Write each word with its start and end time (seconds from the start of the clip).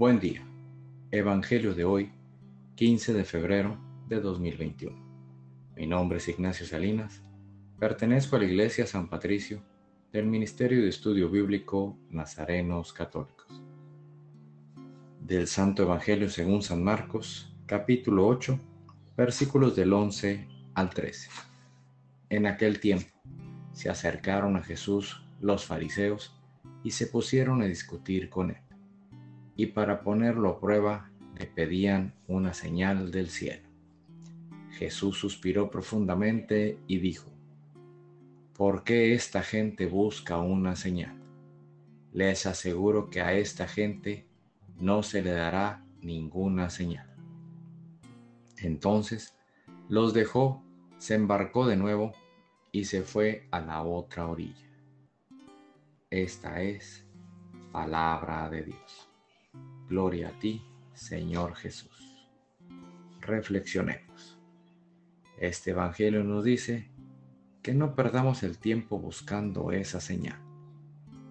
Buen 0.00 0.18
día. 0.18 0.42
Evangelio 1.10 1.74
de 1.74 1.84
hoy, 1.84 2.10
15 2.76 3.12
de 3.12 3.22
febrero 3.22 3.76
de 4.08 4.18
2021. 4.18 4.96
Mi 5.76 5.86
nombre 5.86 6.16
es 6.16 6.28
Ignacio 6.28 6.64
Salinas. 6.64 7.20
Pertenezco 7.78 8.36
a 8.36 8.38
la 8.38 8.46
Iglesia 8.46 8.86
San 8.86 9.10
Patricio 9.10 9.62
del 10.10 10.24
Ministerio 10.24 10.80
de 10.80 10.88
Estudio 10.88 11.28
Bíblico 11.28 11.98
Nazarenos 12.08 12.94
Católicos. 12.94 13.62
Del 15.20 15.46
Santo 15.46 15.82
Evangelio 15.82 16.30
según 16.30 16.62
San 16.62 16.82
Marcos, 16.82 17.54
capítulo 17.66 18.26
8, 18.26 18.58
versículos 19.18 19.76
del 19.76 19.92
11 19.92 20.48
al 20.76 20.88
13. 20.88 21.28
En 22.30 22.46
aquel 22.46 22.80
tiempo 22.80 23.10
se 23.74 23.90
acercaron 23.90 24.56
a 24.56 24.62
Jesús 24.62 25.22
los 25.42 25.66
fariseos 25.66 26.34
y 26.82 26.92
se 26.92 27.06
pusieron 27.06 27.60
a 27.60 27.66
discutir 27.66 28.30
con 28.30 28.52
él 28.52 28.69
y 29.60 29.66
para 29.66 30.00
ponerlo 30.00 30.48
a 30.48 30.58
prueba 30.58 31.10
le 31.38 31.44
pedían 31.44 32.14
una 32.26 32.54
señal 32.54 33.10
del 33.10 33.28
cielo. 33.28 33.68
Jesús 34.70 35.18
suspiró 35.18 35.70
profundamente 35.70 36.78
y 36.86 36.96
dijo, 36.96 37.30
¿por 38.56 38.84
qué 38.84 39.12
esta 39.12 39.42
gente 39.42 39.84
busca 39.84 40.38
una 40.38 40.76
señal? 40.76 41.14
Les 42.14 42.46
aseguro 42.46 43.10
que 43.10 43.20
a 43.20 43.34
esta 43.34 43.68
gente 43.68 44.26
no 44.78 45.02
se 45.02 45.20
le 45.20 45.32
dará 45.32 45.84
ninguna 46.00 46.70
señal. 46.70 47.14
Entonces 48.56 49.36
los 49.90 50.14
dejó, 50.14 50.64
se 50.96 51.16
embarcó 51.16 51.66
de 51.66 51.76
nuevo 51.76 52.12
y 52.72 52.86
se 52.86 53.02
fue 53.02 53.46
a 53.50 53.60
la 53.60 53.82
otra 53.82 54.26
orilla. 54.26 54.70
Esta 56.08 56.62
es 56.62 57.06
palabra 57.72 58.48
de 58.48 58.62
Dios. 58.62 59.09
Gloria 59.90 60.28
a 60.28 60.38
ti, 60.38 60.62
Señor 60.94 61.56
Jesús. 61.56 62.28
Reflexionemos. 63.20 64.38
Este 65.36 65.72
Evangelio 65.72 66.22
nos 66.22 66.44
dice 66.44 66.88
que 67.60 67.74
no 67.74 67.96
perdamos 67.96 68.44
el 68.44 68.58
tiempo 68.58 69.00
buscando 69.00 69.72
esa 69.72 70.00
señal, 70.00 70.38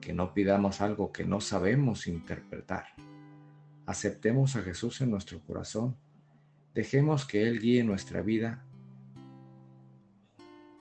que 0.00 0.12
no 0.12 0.34
pidamos 0.34 0.82
algo 0.82 1.10
que 1.10 1.24
no 1.24 1.40
sabemos 1.40 2.06
interpretar. 2.06 2.84
Aceptemos 3.86 4.54
a 4.54 4.62
Jesús 4.62 5.00
en 5.00 5.10
nuestro 5.10 5.40
corazón, 5.40 5.96
dejemos 6.74 7.26
que 7.26 7.48
Él 7.48 7.58
guíe 7.58 7.82
nuestra 7.82 8.22
vida 8.22 8.64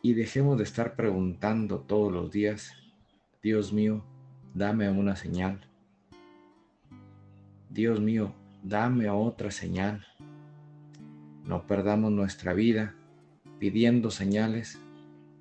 y 0.00 0.14
dejemos 0.14 0.56
de 0.56 0.64
estar 0.64 0.96
preguntando 0.96 1.80
todos 1.80 2.10
los 2.10 2.30
días, 2.30 2.72
Dios 3.42 3.74
mío, 3.74 4.06
dame 4.54 4.88
una 4.88 5.16
señal, 5.16 5.67
Dios 7.70 8.00
mío, 8.00 8.34
dame 8.62 9.10
otra 9.10 9.50
señal. 9.50 10.06
No 11.44 11.66
perdamos 11.66 12.10
nuestra 12.10 12.54
vida 12.54 12.94
pidiendo 13.58 14.10
señales 14.10 14.80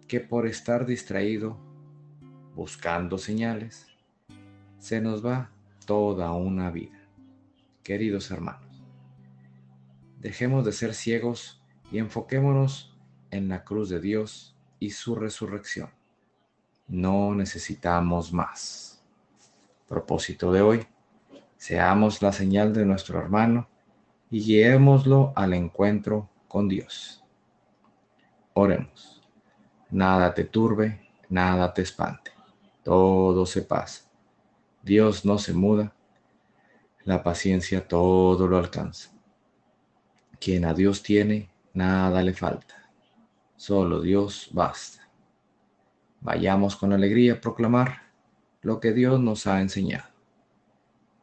que 0.10 0.20
por 0.20 0.46
estar 0.46 0.86
distraído, 0.86 1.58
buscando 2.54 3.18
señales, 3.18 3.88
se 4.80 5.00
nos 5.00 5.26
va 5.26 5.52
toda 5.86 6.32
una 6.34 6.70
vida. 6.70 7.00
Queridos 7.82 8.30
hermanos, 8.30 8.84
dejemos 10.20 10.66
de 10.66 10.74
ser 10.74 10.94
ciegos 10.94 11.62
y 11.92 12.00
enfoquémonos 12.00 12.94
en 13.32 13.48
la 13.48 13.64
cruz 13.64 13.88
de 13.88 14.02
Dios 14.02 14.54
y 14.80 14.90
su 14.90 15.16
resurrección. 15.16 15.90
No 16.90 17.34
necesitamos 17.36 18.34
más. 18.34 19.02
Propósito 19.88 20.52
de 20.52 20.62
hoy 20.62 20.88
Seamos 21.58 22.22
la 22.22 22.32
señal 22.32 22.72
de 22.74 22.86
nuestro 22.86 23.20
hermano 23.20 23.68
y 24.30 24.44
guiémoslo 24.44 25.34
al 25.36 25.54
encuentro 25.54 26.30
con 26.48 26.68
Dios. 26.68 27.24
Oremos. 28.54 29.22
Nada 29.90 30.34
te 30.34 30.44
turbe, 30.44 31.10
nada 31.30 31.74
te 31.74 31.82
espante. 31.82 32.32
Todo 32.84 33.46
se 33.46 33.64
pasa. 33.64 34.10
Dios 34.84 35.26
no 35.26 35.38
se 35.38 35.54
muda. 35.54 35.94
La 37.04 37.24
paciencia 37.24 37.88
todo 37.88 38.48
lo 38.48 38.58
alcanza. 38.58 39.12
Quien 40.40 40.66
a 40.66 40.74
Dios 40.74 41.02
tiene, 41.02 41.50
nada 41.74 42.22
le 42.22 42.34
falta. 42.34 42.92
Solo 43.56 44.02
Dios 44.02 44.50
basta. 44.52 45.10
Vayamos 46.22 46.76
con 46.76 46.94
alegría 46.94 47.34
a 47.34 47.42
proclamar 47.42 48.02
lo 48.62 48.80
que 48.80 48.94
Dios 48.94 49.20
nos 49.20 49.48
ha 49.48 49.62
enseñado. 49.62 50.17